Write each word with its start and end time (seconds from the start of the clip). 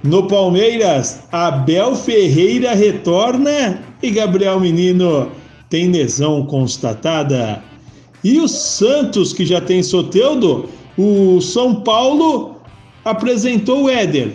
No 0.02 0.26
Palmeiras, 0.26 1.20
Abel 1.30 1.94
Ferreira 1.94 2.74
retorna 2.74 3.80
e 4.02 4.10
Gabriel 4.10 4.58
Menino 4.58 5.30
tem 5.68 5.90
lesão 5.90 6.44
constatada. 6.46 7.62
E 8.24 8.40
o 8.40 8.48
Santos, 8.48 9.32
que 9.32 9.44
já 9.44 9.60
tem 9.60 9.82
Soteudo, 9.82 10.68
o 10.96 11.40
São 11.40 11.76
Paulo 11.82 12.56
apresentou 13.04 13.84
o 13.84 13.90
Éder, 13.90 14.32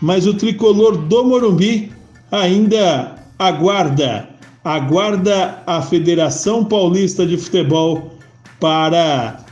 mas 0.00 0.26
o 0.26 0.34
tricolor 0.34 0.96
do 0.96 1.24
Morumbi 1.24 1.92
ainda 2.30 3.16
aguarda, 3.38 4.28
aguarda 4.74 5.62
a 5.66 5.82
Federação 5.82 6.64
Paulista 6.64 7.26
de 7.26 7.36
Futebol 7.36 8.10
para 8.58 9.44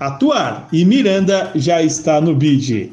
atuar. 0.00 0.68
E 0.72 0.84
Miranda 0.84 1.50
já 1.54 1.82
está 1.82 2.20
no 2.20 2.34
bid. 2.34 2.92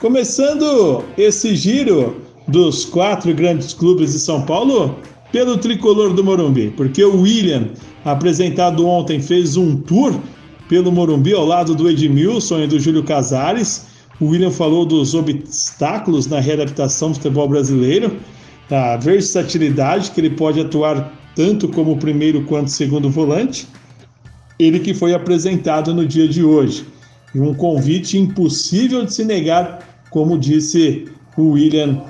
Começando 0.00 1.04
esse 1.16 1.56
giro 1.56 2.22
dos 2.46 2.84
quatro 2.84 3.34
grandes 3.34 3.74
clubes 3.74 4.12
de 4.12 4.18
São 4.18 4.42
Paulo 4.42 4.96
pelo 5.32 5.58
tricolor 5.58 6.14
do 6.14 6.24
Morumbi, 6.24 6.72
porque 6.76 7.04
o 7.04 7.22
William, 7.22 7.68
apresentado 8.04 8.86
ontem, 8.86 9.20
fez 9.20 9.56
um 9.56 9.76
tour 9.76 10.14
pelo 10.68 10.92
Morumbi 10.92 11.34
ao 11.34 11.44
lado 11.44 11.74
do 11.74 11.90
Edmilson 11.90 12.60
e 12.60 12.66
do 12.66 12.78
Júlio 12.78 13.02
Casares 13.02 13.88
o 14.20 14.26
William 14.26 14.50
falou 14.50 14.84
dos 14.84 15.14
obstáculos 15.14 16.26
na 16.26 16.40
readaptação 16.40 17.10
do 17.10 17.14
futebol 17.14 17.48
brasileiro, 17.48 18.16
da 18.68 18.96
versatilidade 18.96 20.10
que 20.10 20.20
ele 20.20 20.30
pode 20.30 20.60
atuar 20.60 21.12
tanto 21.34 21.68
como 21.68 21.96
primeiro 21.96 22.44
quanto 22.44 22.70
segundo 22.70 23.08
volante. 23.08 23.66
Ele 24.58 24.80
que 24.80 24.92
foi 24.92 25.14
apresentado 25.14 25.94
no 25.94 26.06
dia 26.06 26.28
de 26.28 26.42
hoje. 26.42 26.84
E 27.34 27.40
um 27.40 27.54
convite 27.54 28.18
impossível 28.18 29.04
de 29.04 29.14
se 29.14 29.24
negar, 29.24 29.78
como 30.10 30.38
disse 30.38 31.06
o 31.36 31.50
William 31.50 32.02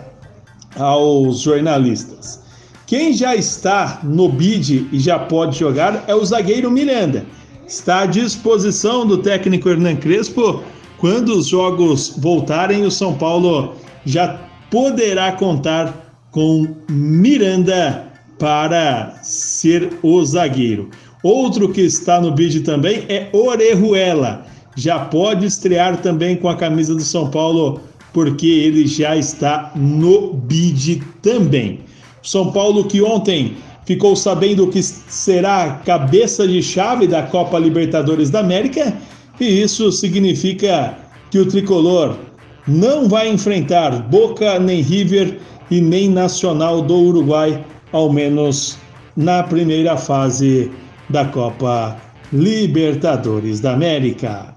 aos 0.76 1.40
jornalistas. 1.40 2.40
Quem 2.86 3.12
já 3.12 3.36
está 3.36 4.00
no 4.02 4.28
bid 4.30 4.88
e 4.90 4.98
já 4.98 5.18
pode 5.18 5.58
jogar 5.58 6.04
é 6.06 6.14
o 6.14 6.24
zagueiro 6.24 6.70
Miranda. 6.70 7.26
Está 7.66 8.00
à 8.00 8.06
disposição 8.06 9.06
do 9.06 9.18
técnico 9.18 9.68
Hernan 9.68 9.96
Crespo 9.96 10.62
quando 10.98 11.28
os 11.28 11.46
jogos 11.46 12.14
voltarem, 12.18 12.84
o 12.84 12.90
São 12.90 13.14
Paulo 13.14 13.76
já 14.04 14.40
poderá 14.68 15.32
contar 15.32 16.07
com 16.30 16.66
Miranda 16.88 18.06
para 18.38 19.18
ser 19.22 19.90
o 20.02 20.24
zagueiro. 20.24 20.90
Outro 21.22 21.68
que 21.68 21.80
está 21.80 22.20
no 22.20 22.30
bid 22.30 22.60
também 22.60 23.04
é 23.08 23.28
Orejuela. 23.32 24.46
Já 24.76 25.00
pode 25.00 25.46
estrear 25.46 25.96
também 26.00 26.36
com 26.36 26.48
a 26.48 26.56
camisa 26.56 26.94
do 26.94 27.02
São 27.02 27.28
Paulo, 27.30 27.80
porque 28.12 28.46
ele 28.46 28.86
já 28.86 29.16
está 29.16 29.72
no 29.74 30.34
bid 30.34 31.02
também. 31.20 31.80
São 32.22 32.52
Paulo 32.52 32.84
que 32.84 33.02
ontem 33.02 33.56
ficou 33.84 34.14
sabendo 34.14 34.68
que 34.68 34.82
será 34.82 35.80
cabeça 35.84 36.46
de 36.46 36.62
chave 36.62 37.06
da 37.06 37.22
Copa 37.22 37.58
Libertadores 37.58 38.30
da 38.30 38.40
América 38.40 38.94
e 39.40 39.62
isso 39.62 39.90
significa 39.92 40.96
que 41.30 41.38
o 41.38 41.46
tricolor 41.46 42.16
não 42.66 43.08
vai 43.08 43.28
enfrentar 43.28 44.02
Boca, 44.08 44.58
nem 44.58 44.82
River 44.82 45.38
e 45.70 45.80
nem 45.80 46.08
Nacional 46.08 46.82
do 46.82 46.96
Uruguai, 46.96 47.64
ao 47.92 48.12
menos 48.12 48.78
na 49.16 49.42
primeira 49.42 49.96
fase 49.96 50.70
da 51.08 51.24
Copa 51.24 51.96
Libertadores 52.32 53.60
da 53.60 53.72
América. 53.72 54.54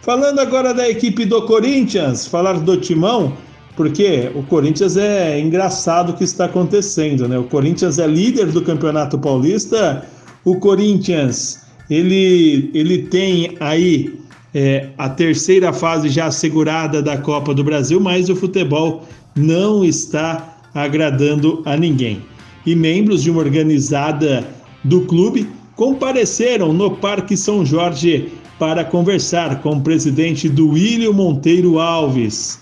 Falando 0.00 0.38
agora 0.38 0.72
da 0.72 0.88
equipe 0.88 1.24
do 1.24 1.42
Corinthians, 1.42 2.26
falar 2.26 2.60
do 2.60 2.76
Timão, 2.76 3.32
porque 3.76 4.30
o 4.34 4.42
Corinthians 4.44 4.96
é 4.96 5.38
engraçado 5.38 6.10
o 6.10 6.14
que 6.14 6.24
está 6.24 6.46
acontecendo, 6.46 7.28
né? 7.28 7.38
O 7.38 7.44
Corinthians 7.44 7.98
é 7.98 8.06
líder 8.06 8.46
do 8.46 8.62
Campeonato 8.62 9.18
Paulista, 9.18 10.04
o 10.44 10.56
Corinthians 10.56 11.60
ele, 11.90 12.70
ele 12.74 13.02
tem 13.04 13.56
aí 13.60 14.18
é, 14.54 14.88
a 14.96 15.08
terceira 15.08 15.72
fase 15.72 16.08
já 16.08 16.26
assegurada 16.26 17.02
da 17.02 17.16
Copa 17.16 17.54
do 17.54 17.62
Brasil, 17.62 18.00
mas 18.00 18.28
o 18.28 18.36
futebol 18.36 19.04
não 19.38 19.84
está 19.84 20.58
agradando 20.74 21.62
a 21.64 21.76
ninguém. 21.76 22.22
E 22.66 22.74
membros 22.74 23.22
de 23.22 23.30
uma 23.30 23.40
organizada 23.40 24.46
do 24.84 25.02
clube 25.02 25.48
compareceram 25.76 26.72
no 26.72 26.90
Parque 26.96 27.36
São 27.36 27.64
Jorge 27.64 28.28
para 28.58 28.84
conversar 28.84 29.62
com 29.62 29.76
o 29.76 29.80
presidente 29.80 30.48
do 30.48 30.70
William 30.70 31.12
Monteiro 31.12 31.78
Alves. 31.78 32.60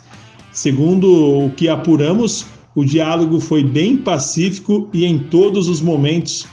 Segundo 0.53 1.47
o 1.47 1.51
que 1.51 1.69
apuramos, 1.69 2.47
o 2.75 2.85
diálogo 2.85 3.41
foi 3.41 3.65
bem 3.65 3.97
pacífico 3.97 4.89
e 4.93 5.05
em 5.07 5.19
todos 5.19 5.69
os 5.69 5.81
momentos 5.81 6.47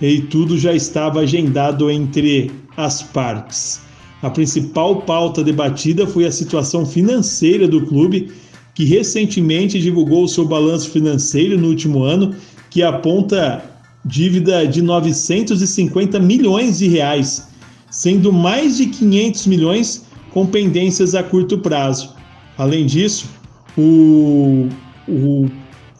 e 0.00 0.20
tudo 0.20 0.58
já 0.58 0.74
estava 0.74 1.20
agendado 1.20 1.90
entre 1.90 2.50
as 2.76 3.02
partes. 3.02 3.80
A 4.22 4.30
principal 4.30 5.02
pauta 5.02 5.44
debatida 5.44 6.06
foi 6.06 6.26
a 6.26 6.32
situação 6.32 6.84
financeira 6.84 7.68
do 7.68 7.86
clube, 7.86 8.30
que 8.76 8.84
recentemente 8.84 9.80
divulgou 9.80 10.28
seu 10.28 10.44
balanço 10.44 10.90
financeiro 10.90 11.58
no 11.58 11.68
último 11.68 12.04
ano, 12.04 12.36
que 12.68 12.82
aponta 12.82 13.64
dívida 14.04 14.66
de 14.66 14.82
950 14.82 16.20
milhões 16.20 16.78
de 16.78 16.86
reais, 16.86 17.48
sendo 17.90 18.30
mais 18.30 18.76
de 18.76 18.86
500 18.86 19.46
milhões 19.46 20.04
com 20.30 20.46
pendências 20.46 21.14
a 21.14 21.22
curto 21.22 21.56
prazo. 21.56 22.10
Além 22.58 22.84
disso, 22.84 23.30
o, 23.78 24.68
o, 25.08 25.50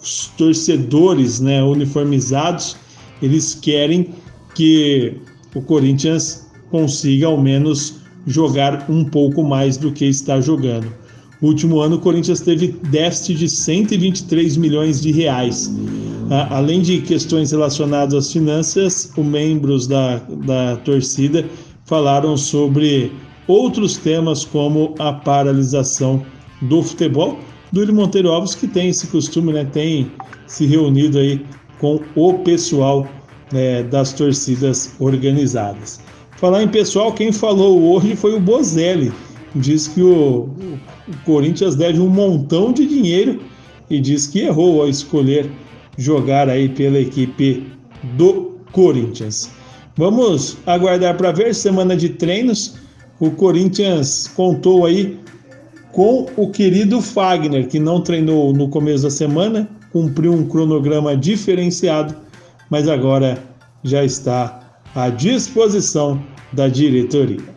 os 0.03 0.26
torcedores 0.36 1.41
né, 1.41 1.62
uniformizados 1.62 2.76
eles 3.22 3.54
querem 3.54 4.10
que 4.54 5.16
o 5.54 5.62
Corinthians 5.62 6.47
consiga 6.71 7.27
ao 7.27 7.41
menos 7.41 8.00
jogar 8.27 8.84
um 8.91 9.03
pouco 9.03 9.42
mais 9.42 9.78
do 9.78 9.91
que 9.91 10.04
está 10.04 10.42
jogando. 10.42 10.92
No 11.41 11.48
último 11.48 11.80
ano, 11.80 11.97
o 11.97 12.00
Corinthians 12.00 12.41
teve 12.41 12.68
déficit 12.91 13.34
de 13.38 13.48
123 13.48 14.56
milhões 14.56 15.00
de 15.00 15.12
reais. 15.12 15.71
Além 16.50 16.80
de 16.80 17.00
questões 17.03 17.53
relacionadas 17.53 18.15
às 18.15 18.33
finanças, 18.33 19.12
os 19.16 19.24
membros 19.24 19.86
da, 19.86 20.18
da 20.44 20.77
torcida 20.78 21.44
falaram 21.84 22.36
sobre 22.36 23.12
outros 23.47 23.97
temas 23.97 24.44
como 24.44 24.94
a 24.98 25.12
paralisação 25.12 26.24
do 26.62 26.83
futebol. 26.83 27.38
Do 27.72 27.94
Monteiro 27.94 28.30
Alves, 28.30 28.54
que 28.54 28.66
tem 28.66 28.88
esse 28.88 29.06
costume, 29.09 29.53
né, 29.53 29.65
tem 29.65 30.10
se 30.47 30.66
reunido 30.66 31.18
aí 31.18 31.44
com 31.78 32.00
o 32.15 32.34
pessoal 32.38 33.06
né, 33.53 33.83
das 33.83 34.12
torcidas 34.12 34.94
organizadas. 34.98 36.00
Falar 36.38 36.62
em 36.62 36.68
pessoal, 36.68 37.12
quem 37.12 37.33
falou 37.33 37.94
hoje 37.94 38.16
foi 38.16 38.34
o 38.34 38.41
Bozelli. 38.41 39.12
Diz 39.56 39.88
que 39.88 40.03
o, 40.03 40.48
o 41.08 41.16
Corinthians 41.24 41.76
deve 41.76 41.98
um 41.98 42.08
montão 42.08 42.72
de 42.72 42.86
dinheiro 42.86 43.41
e 43.88 44.00
diz 44.00 44.26
que 44.26 44.41
errou 44.41 44.82
ao 44.82 44.88
escolher 44.88 45.50
jogar 45.97 46.48
aí 46.48 46.68
pela 46.68 46.98
equipe 46.98 47.66
do 48.16 48.56
Corinthians. 48.72 49.50
Vamos 49.97 50.58
aguardar 50.66 51.16
para 51.16 51.32
ver 51.32 51.54
semana 51.54 51.97
de 51.97 52.10
treinos. 52.10 52.76
O 53.18 53.30
Corinthians 53.30 54.28
contou 54.28 54.84
aí 54.84 55.18
com 55.92 56.26
o 56.36 56.50
querido 56.50 57.00
Fagner, 57.00 57.66
que 57.66 57.78
não 57.78 58.02
treinou 58.02 58.52
no 58.52 58.68
começo 58.68 59.04
da 59.04 59.10
semana, 59.10 59.66
cumpriu 59.91 60.34
um 60.34 60.47
cronograma 60.47 61.16
diferenciado, 61.16 62.14
mas 62.68 62.86
agora 62.86 63.42
já 63.82 64.04
está 64.04 64.78
à 64.94 65.09
disposição 65.09 66.22
da 66.52 66.68
diretoria. 66.68 67.55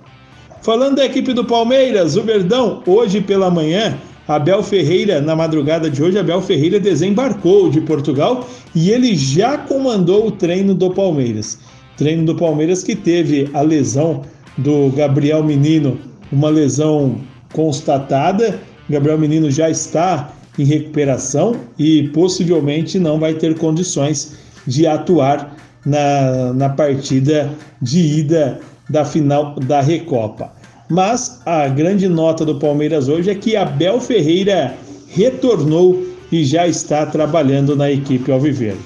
Falando 0.62 0.98
da 0.98 1.06
equipe 1.06 1.34
do 1.34 1.46
Palmeiras, 1.46 2.18
o 2.18 2.22
Verdão, 2.22 2.84
hoje 2.86 3.22
pela 3.22 3.50
manhã, 3.50 3.98
Abel 4.28 4.62
Ferreira, 4.62 5.22
na 5.22 5.36
madrugada 5.36 5.90
de 5.90 6.04
hoje, 6.04 6.20
Abel 6.20 6.42
Ferreira 6.42 6.80
desembarcou 6.80 7.70
de 7.70 7.80
Portugal 7.82 8.48
e 8.76 8.92
ele 8.92 9.16
já 9.16 9.58
comandou 9.58 10.28
o 10.28 10.32
treino 10.32 10.76
do 10.76 10.92
Palmeiras. 10.92 11.58
Treino 11.98 12.26
do 12.26 12.36
Palmeiras 12.36 12.84
que 12.84 12.96
teve 12.96 13.50
a 13.54 13.62
lesão 13.62 14.22
do 14.58 14.90
Gabriel 14.90 15.44
Menino, 15.44 15.98
uma 16.32 16.50
lesão 16.50 17.16
constatada. 17.54 18.60
Gabriel 18.90 19.18
Menino 19.18 19.50
já 19.50 19.70
está 19.70 20.32
em 20.60 20.66
recuperação 20.66 21.56
e 21.78 22.10
possivelmente 22.10 23.00
não 23.00 23.18
vai 23.18 23.34
ter 23.34 23.58
condições 23.58 24.38
de 24.68 24.86
atuar 24.86 25.56
na, 25.86 26.54
na 26.54 26.70
partida 26.70 27.50
de 27.82 28.00
ida 28.00 28.60
da 28.90 29.06
final 29.06 29.56
da 29.56 29.82
Recopa. 29.82 30.52
Mas 30.90 31.40
a 31.46 31.68
grande 31.68 32.08
nota 32.08 32.44
do 32.44 32.56
Palmeiras 32.56 33.08
hoje 33.08 33.30
é 33.30 33.36
que 33.36 33.56
Abel 33.56 34.02
Ferreira 34.02 34.76
retornou 35.08 36.04
e 36.32 36.44
já 36.44 36.68
está 36.68 37.06
trabalhando 37.06 37.76
na 37.76 37.92
equipe 37.92 38.32
Alviverde. 38.32 38.80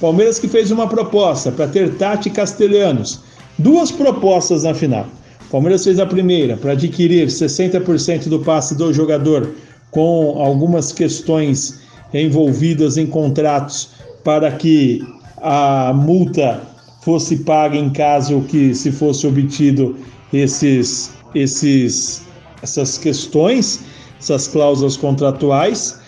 Palmeiras 0.00 0.38
que 0.38 0.48
fez 0.48 0.70
uma 0.70 0.88
proposta 0.88 1.52
para 1.52 1.68
ter 1.68 1.94
Tati 1.94 2.30
Castelhanos. 2.30 3.20
Duas 3.58 3.90
propostas 3.90 4.64
na 4.64 4.74
final. 4.74 5.06
Palmeiras 5.50 5.84
fez 5.84 6.00
a 6.00 6.06
primeira 6.06 6.56
para 6.56 6.72
adquirir 6.72 7.28
60% 7.28 8.28
do 8.28 8.40
passe 8.40 8.74
do 8.74 8.92
jogador 8.92 9.54
com 9.90 10.42
algumas 10.42 10.90
questões 10.90 11.80
envolvidas 12.12 12.96
em 12.96 13.06
contratos 13.06 13.90
para 14.24 14.50
que 14.50 15.02
a 15.36 15.92
multa 15.94 16.60
fosse 17.02 17.38
paga 17.38 17.76
em 17.76 17.90
caso 17.90 18.40
que 18.48 18.74
se 18.74 18.90
fosse 18.90 19.26
obtido 19.26 19.96
esses, 20.32 21.12
esses, 21.34 22.22
essas 22.62 22.96
questões, 22.96 23.80
essas 24.18 24.48
cláusulas 24.48 24.96
contratuais. 24.96 26.00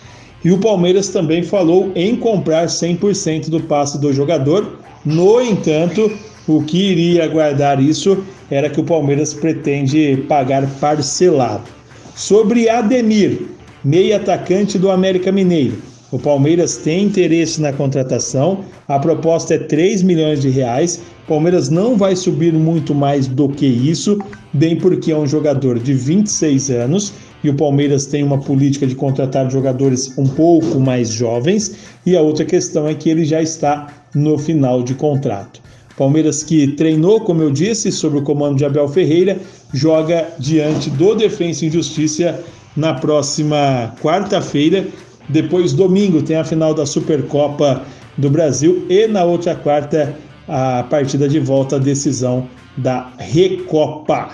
E 0.43 0.51
o 0.51 0.57
Palmeiras 0.57 1.09
também 1.09 1.43
falou 1.43 1.91
em 1.95 2.15
comprar 2.15 2.67
100% 2.67 3.49
do 3.49 3.59
passe 3.61 3.99
do 3.99 4.13
jogador. 4.13 4.79
No 5.03 5.41
entanto, 5.41 6.11
o 6.47 6.63
que 6.63 6.77
iria 6.77 7.27
guardar 7.27 7.81
isso 7.81 8.23
era 8.49 8.69
que 8.69 8.79
o 8.79 8.83
Palmeiras 8.83 9.33
pretende 9.33 10.23
pagar 10.29 10.65
parcelado. 10.79 11.63
Sobre 12.15 12.69
Ademir, 12.69 13.41
meio 13.83 14.15
atacante 14.15 14.79
do 14.79 14.89
América 14.89 15.31
Mineiro. 15.31 15.77
O 16.15 16.19
Palmeiras 16.19 16.77
tem 16.77 17.03
interesse 17.03 17.59
na 17.59 17.73
contratação. 17.73 18.63
A 18.87 18.97
proposta 18.97 19.55
é 19.55 19.57
3 19.57 20.01
milhões 20.01 20.41
de 20.41 20.49
reais. 20.49 21.01
O 21.25 21.27
Palmeiras 21.27 21.67
não 21.67 21.97
vai 21.97 22.15
subir 22.15 22.53
muito 22.53 22.95
mais 22.95 23.27
do 23.27 23.49
que 23.49 23.65
isso, 23.65 24.17
bem 24.53 24.77
porque 24.77 25.11
é 25.11 25.17
um 25.17 25.27
jogador 25.27 25.77
de 25.77 25.93
26 25.93 26.69
anos 26.69 27.11
e 27.43 27.49
o 27.49 27.53
Palmeiras 27.53 28.05
tem 28.05 28.23
uma 28.23 28.39
política 28.39 28.87
de 28.87 28.95
contratar 28.95 29.51
jogadores 29.51 30.17
um 30.17 30.25
pouco 30.25 30.79
mais 30.79 31.09
jovens. 31.09 31.75
E 32.05 32.15
a 32.15 32.21
outra 32.21 32.45
questão 32.45 32.87
é 32.87 32.93
que 32.93 33.09
ele 33.09 33.25
já 33.25 33.41
está 33.41 33.93
no 34.15 34.37
final 34.37 34.83
de 34.83 34.93
contrato. 34.93 35.61
Palmeiras 35.97 36.43
que 36.43 36.67
treinou, 36.77 37.19
como 37.19 37.41
eu 37.41 37.51
disse, 37.51 37.91
sob 37.91 38.19
o 38.19 38.21
comando 38.21 38.55
de 38.55 38.63
Abel 38.63 38.87
Ferreira, 38.87 39.37
joga 39.73 40.29
diante 40.39 40.89
do 40.91 41.13
Defensa 41.13 41.65
e 41.65 41.69
Justiça 41.69 42.39
na 42.73 42.93
próxima 42.93 43.93
quarta-feira 44.01 44.87
depois, 45.29 45.73
domingo, 45.73 46.21
tem 46.21 46.35
a 46.35 46.43
final 46.43 46.73
da 46.73 46.85
Supercopa 46.85 47.83
do 48.17 48.29
Brasil 48.29 48.85
e 48.89 49.07
na 49.07 49.23
outra 49.23 49.55
quarta, 49.55 50.15
a 50.47 50.83
partida 50.83 51.27
de 51.27 51.39
volta, 51.39 51.77
a 51.77 51.79
decisão 51.79 52.47
da 52.77 53.11
Recopa. 53.17 54.29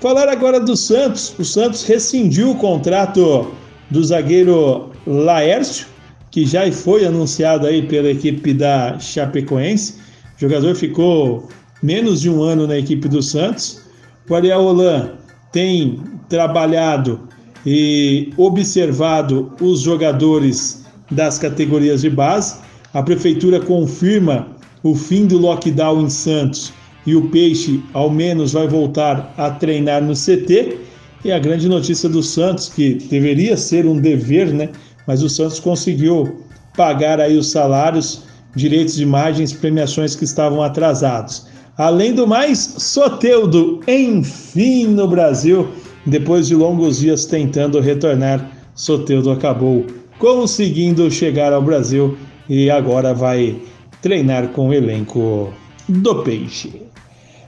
Falar 0.00 0.28
agora 0.28 0.60
do 0.60 0.76
Santos. 0.76 1.34
O 1.38 1.44
Santos 1.44 1.82
rescindiu 1.84 2.50
o 2.50 2.56
contrato 2.56 3.52
do 3.90 4.04
zagueiro 4.04 4.90
Laércio, 5.06 5.86
que 6.30 6.44
já 6.44 6.70
foi 6.70 7.06
anunciado 7.06 7.66
aí 7.66 7.82
pela 7.86 8.10
equipe 8.10 8.52
da 8.52 8.98
Chapecoense. 8.98 9.94
O 10.36 10.40
jogador 10.40 10.74
ficou 10.74 11.48
menos 11.82 12.20
de 12.20 12.28
um 12.28 12.42
ano 12.42 12.66
na 12.66 12.76
equipe 12.76 13.08
do 13.08 13.22
Santos. 13.22 13.80
O 14.28 14.34
Ariel 14.34 14.62
Holan 14.62 15.12
tem 15.52 16.00
trabalhado 16.28 17.28
e 17.66 18.32
observado 18.36 19.52
os 19.60 19.80
jogadores 19.80 20.84
das 21.10 21.38
categorias 21.38 22.02
de 22.02 22.10
base. 22.10 22.56
A 22.92 23.02
prefeitura 23.02 23.60
confirma 23.60 24.48
o 24.82 24.94
fim 24.94 25.26
do 25.26 25.38
lockdown 25.38 26.02
em 26.02 26.10
Santos 26.10 26.72
e 27.06 27.14
o 27.14 27.28
Peixe, 27.28 27.82
ao 27.92 28.10
menos, 28.10 28.52
vai 28.52 28.66
voltar 28.66 29.34
a 29.36 29.50
treinar 29.50 30.02
no 30.02 30.14
CT. 30.14 30.78
E 31.24 31.32
a 31.32 31.38
grande 31.38 31.68
notícia 31.68 32.08
do 32.08 32.22
Santos, 32.22 32.68
que 32.68 32.94
deveria 32.94 33.56
ser 33.56 33.86
um 33.86 33.98
dever, 33.98 34.52
né? 34.52 34.70
Mas 35.06 35.22
o 35.22 35.28
Santos 35.28 35.58
conseguiu 35.58 36.40
pagar 36.76 37.20
aí 37.20 37.36
os 37.36 37.50
salários, 37.50 38.22
direitos 38.54 38.96
de 38.96 39.02
imagens, 39.02 39.52
premiações 39.52 40.14
que 40.14 40.24
estavam 40.24 40.62
atrasados. 40.62 41.46
Além 41.76 42.14
do 42.14 42.26
mais, 42.26 42.58
Soteudo, 42.78 43.80
enfim, 43.88 44.86
no 44.86 45.08
Brasil, 45.08 45.68
depois 46.06 46.46
de 46.46 46.54
longos 46.54 46.98
dias 46.98 47.24
tentando 47.24 47.80
retornar, 47.80 48.50
Soteudo 48.74 49.30
acabou 49.30 49.86
conseguindo 50.18 51.10
chegar 51.10 51.52
ao 51.52 51.62
Brasil 51.62 52.16
e 52.48 52.70
agora 52.70 53.14
vai 53.14 53.56
treinar 54.02 54.48
com 54.48 54.68
o 54.68 54.74
elenco 54.74 55.52
do 55.88 56.22
Peixe. 56.22 56.82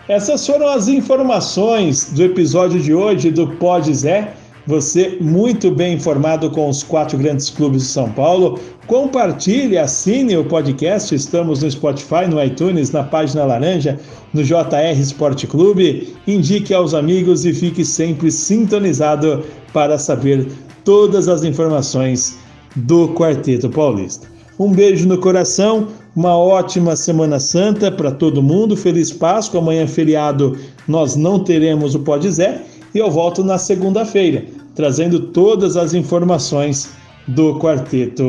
Essas 0.09 0.47
foram 0.47 0.69
as 0.69 0.87
informações 0.87 2.13
do 2.13 2.23
episódio 2.23 2.81
de 2.81 2.95
hoje 2.95 3.31
do 3.31 3.49
Pod 3.57 3.93
Zé. 3.93 4.35
Você 4.67 5.17
muito 5.21 5.71
bem 5.71 5.95
informado 5.95 6.51
com 6.51 6.69
os 6.69 6.83
quatro 6.83 7.17
grandes 7.17 7.51
clubes 7.51 7.83
de 7.83 7.89
São 7.89 8.11
Paulo. 8.11 8.59
Compartilhe, 8.89 9.79
assine 9.79 10.37
o 10.37 10.45
podcast. 10.45 11.15
Estamos 11.15 11.63
no 11.63 11.71
Spotify, 11.71 12.27
no 12.29 12.43
iTunes, 12.43 12.91
na 12.91 13.05
página 13.05 13.45
Laranja, 13.45 13.97
no 14.35 14.43
JR 14.43 14.99
Esporte 14.99 15.47
Clube. 15.47 16.13
Indique 16.27 16.75
aos 16.75 16.95
amigos 16.95 17.45
e 17.45 17.53
fique 17.53 17.85
sempre 17.85 18.29
sintonizado 18.33 19.45
para 19.73 19.99
saber 19.99 20.49
todas 20.85 21.29
as 21.29 21.45
informações 21.45 22.37
do 22.75 23.11
Quarteto 23.11 23.71
Paulista. 23.71 24.27
Um 24.59 24.73
beijo 24.73 25.07
no 25.07 25.19
coração, 25.19 25.89
uma 26.17 26.37
ótima 26.37 26.97
Semana 26.97 27.39
Santa 27.39 27.93
para 27.93 28.11
todo 28.11 28.43
mundo. 28.43 28.77
Feliz 28.77 29.13
Páscoa. 29.13 29.61
Amanhã, 29.61 29.87
feriado, 29.87 30.59
nós 30.89 31.15
não 31.15 31.39
teremos 31.39 31.95
o 31.95 32.01
Pod 32.01 32.29
Zé 32.29 32.63
e 32.97 32.99
eu 32.99 33.11
volto 33.11 33.45
na 33.45 33.59
segunda-feira, 33.59 34.43
trazendo 34.75 35.21
todas 35.21 35.77
as 35.77 35.93
informações 35.93 36.89
do 37.29 37.59
Quarteto 37.59 38.25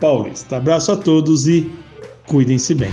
Paulista. 0.00 0.56
Abraço 0.56 0.90
a 0.90 0.96
todos 0.96 1.46
e 1.46 1.70
cuidem-se 2.26 2.74
bem. 2.74 2.90